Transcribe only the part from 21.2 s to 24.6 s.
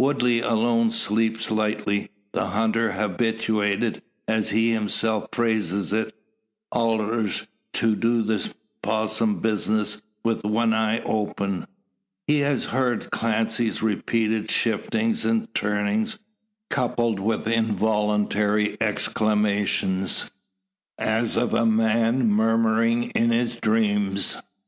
of a man murmuring in his dreams.